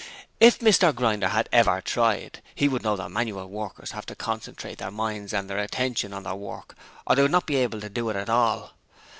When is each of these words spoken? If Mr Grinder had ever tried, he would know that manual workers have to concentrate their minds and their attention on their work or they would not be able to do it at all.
If 0.39 0.57
Mr 0.57 0.95
Grinder 0.95 1.27
had 1.27 1.47
ever 1.51 1.79
tried, 1.79 2.41
he 2.55 2.67
would 2.67 2.81
know 2.81 2.95
that 2.95 3.11
manual 3.11 3.45
workers 3.47 3.91
have 3.91 4.07
to 4.07 4.15
concentrate 4.15 4.79
their 4.79 4.89
minds 4.89 5.31
and 5.31 5.47
their 5.47 5.59
attention 5.59 6.11
on 6.11 6.23
their 6.23 6.33
work 6.33 6.73
or 7.05 7.15
they 7.15 7.21
would 7.21 7.29
not 7.29 7.45
be 7.45 7.57
able 7.57 7.81
to 7.81 7.87
do 7.87 8.09
it 8.09 8.15
at 8.15 8.27
all. 8.27 8.71